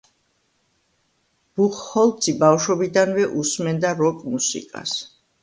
[1.59, 4.99] ბუხჰოლცი ბავშვობიდანვე უსმენდა როკ მუსიკას.